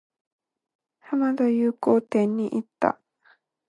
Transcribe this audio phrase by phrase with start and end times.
[1.01, 2.99] 浜田雅功展に行った。